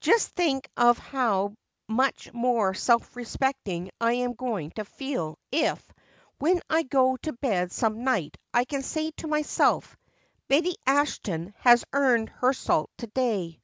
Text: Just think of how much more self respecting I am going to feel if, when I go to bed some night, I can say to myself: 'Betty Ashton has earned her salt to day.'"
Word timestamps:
Just 0.00 0.30
think 0.30 0.68
of 0.76 0.98
how 0.98 1.54
much 1.86 2.32
more 2.32 2.74
self 2.74 3.14
respecting 3.14 3.90
I 4.00 4.14
am 4.14 4.32
going 4.32 4.72
to 4.72 4.84
feel 4.84 5.38
if, 5.52 5.92
when 6.40 6.60
I 6.68 6.82
go 6.82 7.16
to 7.18 7.32
bed 7.34 7.70
some 7.70 8.02
night, 8.02 8.36
I 8.52 8.64
can 8.64 8.82
say 8.82 9.12
to 9.18 9.28
myself: 9.28 9.96
'Betty 10.48 10.74
Ashton 10.84 11.54
has 11.60 11.84
earned 11.92 12.30
her 12.40 12.52
salt 12.52 12.90
to 12.98 13.06
day.'" 13.06 13.62